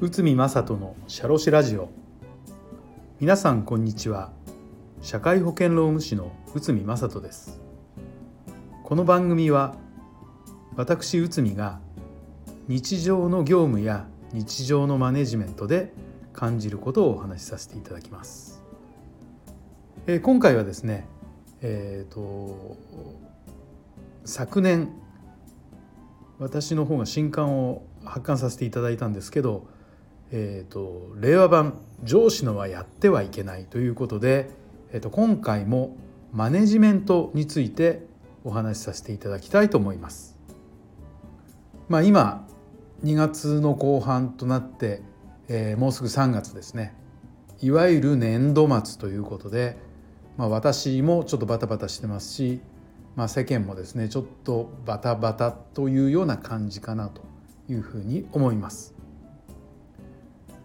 [0.00, 1.90] 内海正人のシャロシラジオ。
[3.20, 4.32] 皆さんこんにちは。
[5.02, 7.60] 社会保険労務士の内海正人です。
[8.82, 9.74] この番組は
[10.76, 11.78] 私内海が
[12.66, 15.92] 日常の業務や日常のマネジメントで
[16.32, 18.62] 感じることをお話しさせていただきます。
[20.06, 21.06] えー、今回はですね、
[21.60, 22.78] えーと、
[24.24, 24.88] 昨年
[26.38, 29.66] 私の方が新刊を発刊させていただいたんですけど、
[30.30, 34.50] えーと、令和版「上司のはやってはいけない」ということで、
[34.92, 35.96] えーと今回も
[36.32, 38.06] マネジメントについて
[38.44, 40.38] お話しさせていただきたいと思います。
[41.88, 42.46] まあ、今
[43.02, 45.02] 2月の後半となって、
[45.48, 46.94] えー、もうすぐ3月ですね
[47.60, 49.78] いわゆる年度末ということで、
[50.36, 52.60] まあ、私もちょっとバタバタしてますし、
[53.18, 57.22] まあ、世間もですねちょっとバタバタというような感じかなと
[57.68, 58.94] いうふうに思います。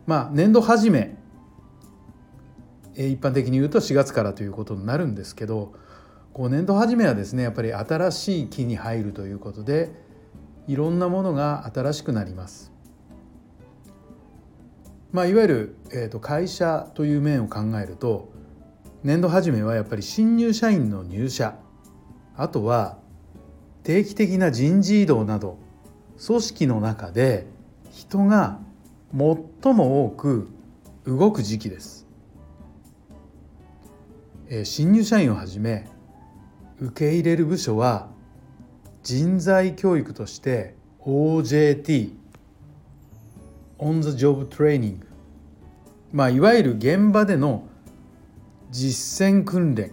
[0.06, 1.18] まあ、年度始め
[2.94, 5.73] 一般的に言うと4月からということになるんですけど
[6.32, 9.90] こう年度始めはですねやっぱり新しい期に入るということで
[10.67, 12.72] いろんなものが新しくなります。
[15.12, 18.32] まあ、いわゆる、えー、と会社という面を考えると
[19.04, 21.62] 年度初めはやっぱり新入社員の入社
[22.36, 22.98] あとは
[23.84, 25.58] 定期的な人事異動など
[26.26, 27.45] 組織の中で
[27.92, 28.59] 人が
[29.12, 30.48] 最も多く
[31.06, 32.08] 動く時期です。
[34.64, 35.88] 新入社員をはじめ
[36.80, 38.08] 受け入れる部署は
[39.02, 42.14] 人材教育として OJT
[43.80, 45.08] オン・ザ・ジョブ・トレーニング
[46.11, 47.67] まあいわゆる現場での
[48.70, 49.92] 実践訓練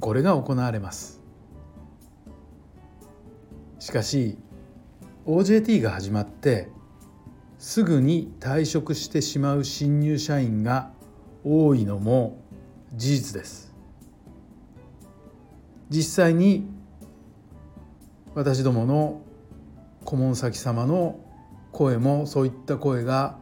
[0.00, 1.20] これが行われます
[3.78, 4.36] しかし
[5.26, 6.68] OJT が始まって
[7.58, 10.90] すぐに退職してしまう新入社員が
[11.44, 12.40] 多いのも
[12.94, 13.74] 事実です。
[15.90, 16.66] 実際に
[18.34, 19.22] 私どもの
[20.04, 21.18] 顧問先様の
[21.72, 23.38] 声もそういった声が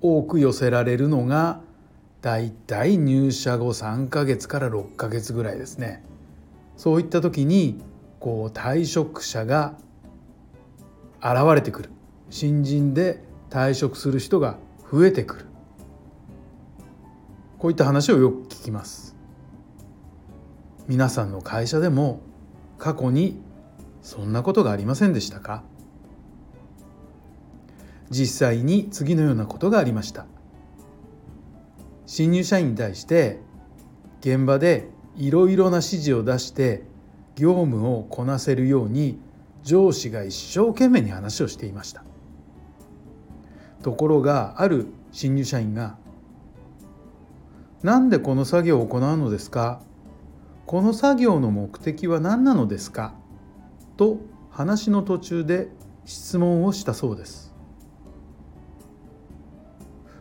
[0.00, 1.60] 多く寄せられるのが
[2.20, 6.04] だいたい入社後3ヶ月から6ヶ月ぐらいですね。
[6.76, 7.80] そういった時に
[8.24, 9.76] こう退職者が
[11.20, 11.90] 現れてくる。
[12.30, 14.56] 新人で退職する人が
[14.90, 15.46] 増えてくる。
[17.58, 19.14] こういった話をよく聞きます。
[20.88, 22.22] 皆さんの会社でも
[22.78, 23.42] 過去に
[24.00, 25.62] そんなことがありませんでしたか？
[28.08, 30.24] 実際に次のようなことがありました。
[32.06, 33.40] 新入社員に対して
[34.22, 36.84] 現場でいろいろな指示を出して
[37.36, 39.18] 業務をこなせるように
[39.62, 42.04] 上司が一生懸命に話をしていました
[43.82, 45.96] ところがある新入社員が
[47.82, 49.80] 「なんでこの作業を行うのですか？
[50.66, 53.14] この作業の目的は何なのですか?」
[53.96, 54.18] と
[54.50, 55.68] 話の途中で
[56.04, 57.52] 質問をしたそうです。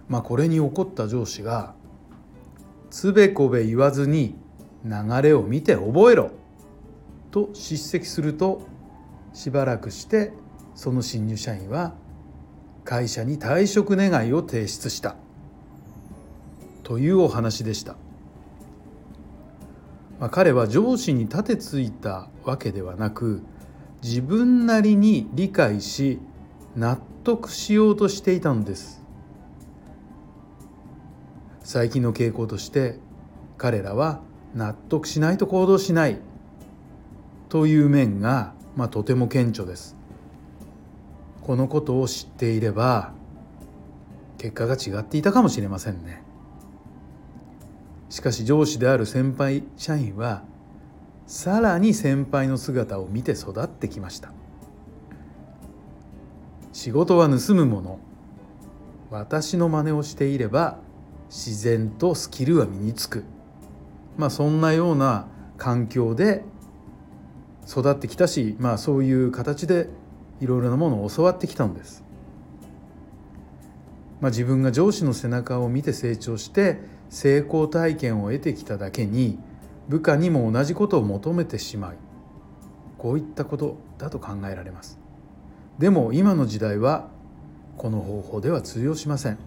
[0.10, 1.74] まあこれに怒った上司が
[2.92, 4.36] 「つべこべ言わずに
[4.84, 4.92] 流
[5.22, 6.32] れを見て覚えろ」
[7.34, 8.62] と叱責すると
[9.34, 10.32] しばらくして
[10.76, 11.96] その新入社員は
[12.86, 15.16] 会社に退職願いを提出した。
[16.84, 17.96] というお話でした。
[20.20, 23.42] まあ、彼は上司に立てついたわけではなく
[24.04, 26.20] 自分なりに理解し
[26.76, 29.02] 納得しようとしていたのです。
[31.64, 33.00] 最近の傾向として
[33.58, 34.22] 彼らは
[34.54, 36.33] 納得しないと行動しない。
[37.54, 39.96] という面が、まあ、とても顕著です。
[41.44, 43.14] このことを知っていれば
[44.40, 46.24] 結果が違っていたかもしれませんね。
[48.10, 50.42] しかし上司である先輩社員は
[51.28, 54.32] さらに先輩の姿を見て育ってきました。
[56.72, 58.00] 仕事は盗むもの。
[59.12, 60.80] 私の真似をしていれば
[61.30, 63.24] 自然とスキルは身につく。
[64.18, 65.28] まあそんなような
[65.60, 66.44] 環境で
[67.68, 69.90] 育ってきたしまあそういう形で
[70.42, 72.04] いろいろなものを教わってきたのです。
[74.20, 76.80] まあ、自分が上司の背中を見て成長して
[77.10, 79.38] 成功体験を得てきただけに
[79.90, 81.98] 部下にも同じことを求めてしまう
[82.98, 84.98] こういったことだと考えられます。
[85.78, 87.10] でも今の時代は
[87.78, 89.38] この方法では通用しません。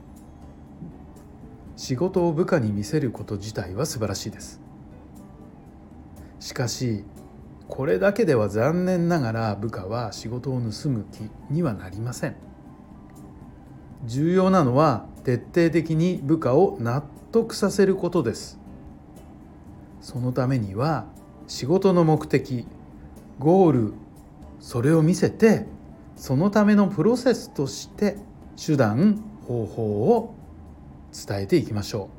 [1.76, 4.60] 仕事を部下に見せること自体は素晴らしいです。
[6.38, 7.04] しかし
[7.68, 12.36] これだけでは残念ながら部下は仕事を盗む気にはなりません。
[14.04, 17.02] 重要なのは徹底的に部下を納
[17.32, 18.60] 得させることです。
[20.00, 21.06] そのためには
[21.48, 22.66] 仕事の目的
[23.38, 23.94] ゴール
[24.60, 25.66] それを見せて
[26.14, 28.16] そのためのプロセスとして
[28.56, 29.82] 手段方法
[30.16, 30.34] を
[31.12, 32.10] 伝えていきましょ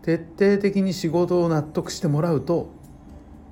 [0.00, 0.04] う。
[0.04, 2.70] 徹底的に仕事を納得してもらうと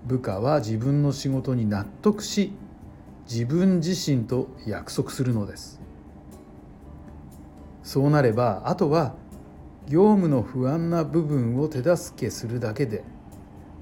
[0.07, 2.53] 部下は自分の仕事に納得し
[3.29, 5.81] 自分自身と約束するのです。
[7.83, 9.15] そうなればあとは
[9.89, 13.03] 業務の不安な部分を手助けするだけで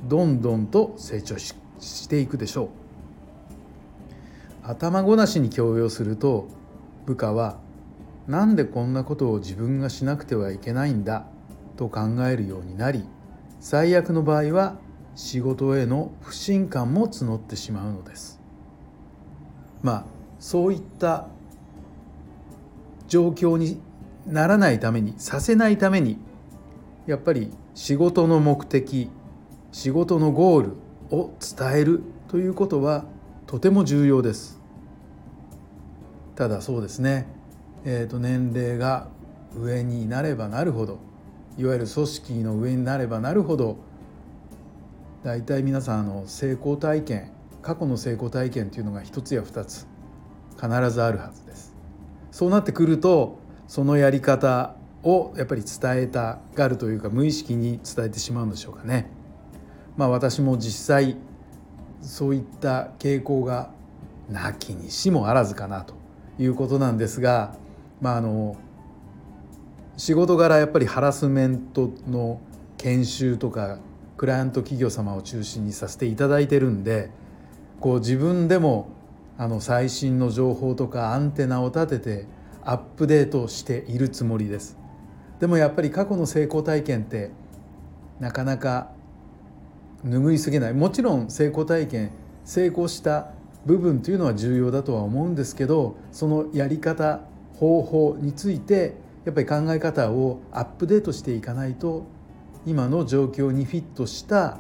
[0.06, 2.69] どんどんと成長ししていくでしょう。
[4.62, 6.49] 頭ごなしに強要すると
[7.06, 7.59] 部下は
[8.26, 11.26] なんでこんなことを自分がしなくてはいけないんだ
[11.76, 13.05] と考えるようになり
[13.61, 14.76] 最悪の場合は
[15.14, 18.40] 仕事への不信感も募ってしまうのです。
[19.82, 20.05] まあ
[20.38, 21.28] そういった
[23.08, 23.81] 状況に
[24.26, 26.19] ならないためにさせないために
[27.06, 29.10] やっぱり仕事の目的
[29.72, 30.72] 仕事のゴール
[31.11, 33.04] を伝えるということは
[33.46, 34.61] とても重要です。
[36.37, 37.26] ただそうですね、
[37.84, 39.08] えーと、年齢が
[39.56, 41.00] 上になればなるほど
[41.56, 43.78] いわゆる組織の上になればなるほど
[45.23, 47.32] 大体皆さんの成功体験
[47.62, 49.87] 過去の成功体験というのが一つや二つ
[50.61, 51.75] 必ずあるはずです
[52.31, 59.11] そうなってくるとそのやり方をやっぱり伝えたがるというか無意識に伝えてしまうんでしょうかね。
[59.97, 61.17] まあ私も実際
[62.00, 63.71] そういった傾向が
[64.29, 65.94] なきにしもあらずかなと
[66.38, 67.56] いうことなんですが、
[68.00, 68.56] まあ、あの
[69.97, 72.41] 仕事柄やっぱりハラスメントの
[72.76, 73.79] 研修とか
[74.19, 77.11] クライアント企業様を中心にさせていただいてるんで
[77.81, 78.88] こう自分でも
[79.38, 82.26] あの最新の情報とかアンテナを立てて
[82.65, 84.76] アップデートしているつもりです。
[85.38, 87.31] でもやっぱり過去の成功体験って
[88.19, 88.91] なかなか
[90.05, 90.75] 拭いすぎない。
[90.75, 92.11] もちろん成功体験
[92.44, 93.31] 成功した
[93.64, 97.21] 部分というのは重要だとは思うんですけどそのやり方
[97.55, 98.94] 方法について
[99.25, 102.06] やっぱり考え方をアップデートしていかないと
[102.66, 104.58] 今の状況にフィットした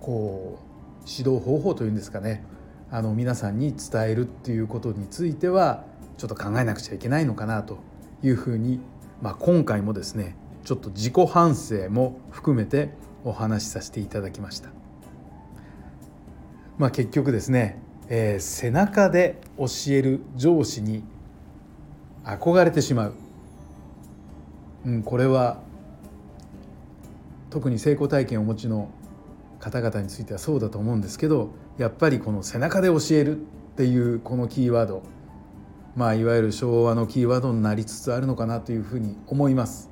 [0.00, 2.44] こう指導方法というんですかね
[2.90, 5.84] あの皆さんに伝えるっていうことについては
[6.18, 7.78] ちょっと考えなくちゃいけないのかなと
[8.22, 8.80] いうふうに、
[9.20, 12.90] まあ、今回もですねちょっと自己反省も含めて
[13.24, 14.70] お話しさせていただきました。
[16.78, 21.02] まあ、結局ですね、えー、背中で教える上司に
[22.24, 23.14] 憧れてしまう、
[24.84, 25.62] うん、これは
[27.56, 28.90] 特に成功体験をお持ちの
[29.60, 33.40] 方々についてはそうだと思うんですけどやっぱりこの背中で教えるっ
[33.76, 35.02] ていうこのキーワード
[35.94, 39.88] まあいわゆる昭和のキーワードになりつつあるのかなというふうに思います。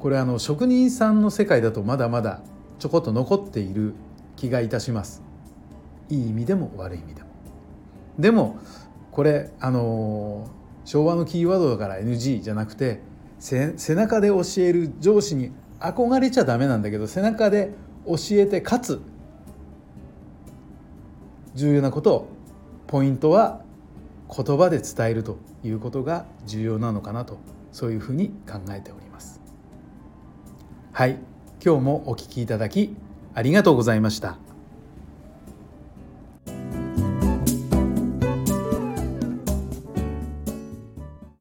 [0.00, 2.40] これあの職人さんの世界だとまだまだ
[2.80, 3.94] ちょこっと残っている
[4.34, 5.22] 気がいたします
[6.08, 7.28] いい意味でも悪い意味でも
[8.18, 8.58] でも
[9.12, 10.48] これあの
[10.84, 13.00] 昭和のキーワードだから NG じゃなくて
[13.38, 17.72] 背中で教える上司に憧れちゃダメなんだけど背中で
[18.06, 19.00] 教えてかつ
[21.54, 22.28] 重要なこと
[22.86, 23.62] ポイントは
[24.34, 27.38] 言葉で伝えるということが重要なのかなと
[27.72, 29.40] そういうふうに考えております。
[30.92, 31.18] はい
[31.64, 32.96] 今日もお聴きいただき
[33.34, 34.47] ありがとうございました